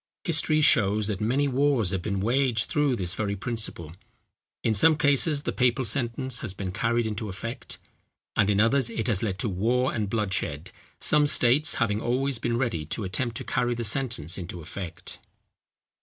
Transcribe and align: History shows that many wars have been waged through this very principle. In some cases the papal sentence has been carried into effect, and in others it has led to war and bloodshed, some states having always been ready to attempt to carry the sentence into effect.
History 0.23 0.61
shows 0.61 1.05
that 1.05 1.21
many 1.21 1.47
wars 1.47 1.91
have 1.91 2.01
been 2.01 2.21
waged 2.21 2.67
through 2.71 2.95
this 2.95 3.13
very 3.13 3.35
principle. 3.35 3.93
In 4.63 4.73
some 4.73 4.97
cases 4.97 5.43
the 5.43 5.51
papal 5.51 5.85
sentence 5.85 6.39
has 6.41 6.55
been 6.55 6.71
carried 6.71 7.05
into 7.05 7.29
effect, 7.29 7.77
and 8.35 8.49
in 8.49 8.59
others 8.59 8.89
it 8.89 9.05
has 9.05 9.21
led 9.21 9.37
to 9.37 9.47
war 9.47 9.93
and 9.93 10.09
bloodshed, 10.09 10.71
some 10.99 11.27
states 11.27 11.75
having 11.75 12.01
always 12.01 12.39
been 12.39 12.57
ready 12.57 12.83
to 12.85 13.03
attempt 13.03 13.37
to 13.37 13.43
carry 13.43 13.75
the 13.75 13.83
sentence 13.83 14.39
into 14.39 14.59
effect. 14.59 15.19